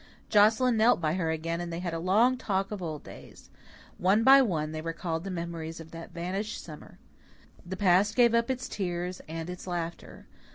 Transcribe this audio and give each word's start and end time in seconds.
Joscelyn 0.31 0.77
knelt 0.77 0.99
by 0.99 1.13
her 1.13 1.29
again 1.29 1.61
and 1.61 1.71
they 1.71 1.77
had 1.77 1.93
a 1.93 1.99
long 1.99 2.35
talk 2.35 2.71
of 2.71 2.81
old 2.81 3.03
days. 3.03 3.51
One 3.99 4.23
by 4.23 4.41
one 4.41 4.71
they 4.71 4.81
recalled 4.81 5.23
the 5.25 5.29
memories 5.29 5.79
of 5.79 5.91
that 5.91 6.09
vanished 6.09 6.59
summer. 6.59 6.97
The 7.63 7.77
past 7.77 8.15
gave 8.15 8.33
up 8.33 8.49
its 8.49 8.67
tears 8.67 9.21
and 9.29 9.47
its 9.47 9.67
laughter. 9.67 10.25